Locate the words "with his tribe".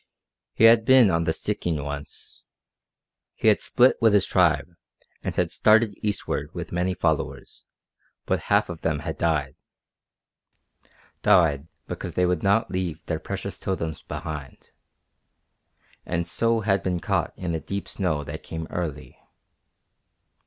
4.01-4.75